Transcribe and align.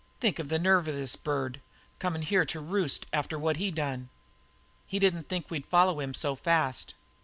Think 0.19 0.39
of 0.39 0.49
the 0.49 0.57
nerve 0.57 0.87
of 0.87 0.95
this 0.95 1.15
bird 1.15 1.61
comin' 1.99 2.23
here 2.23 2.43
to 2.43 2.59
roost 2.59 3.05
after 3.13 3.37
what 3.37 3.57
he 3.57 3.69
done." 3.69 4.09
"He 4.87 4.97
didn't 4.97 5.29
think 5.29 5.51
we'd 5.51 5.67
follow 5.67 5.99
him 5.99 6.15
so 6.15 6.33
fast." 6.35 6.95